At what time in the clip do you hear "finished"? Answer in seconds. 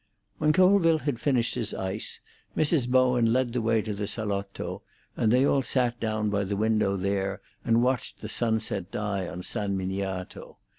1.19-1.53